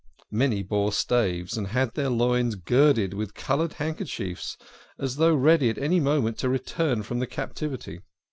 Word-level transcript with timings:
Many 0.31 0.63
bore 0.63 0.91
staves, 0.91 1.55
and 1.59 1.67
had 1.67 1.93
their 1.93 2.09
loins 2.09 2.55
girded 2.55 3.13
up 3.13 3.19
with 3.19 3.35
coloured 3.35 3.73
handkerchiefs, 3.73 4.57
as 4.97 5.17
though 5.17 5.35
ready 5.35 5.69
at 5.69 5.77
any 5.77 5.99
moment 5.99 6.39
to 6.39 6.49
return 6.49 7.03
from 7.03 7.19
the 7.19 7.27
Captivity. 7.27 7.99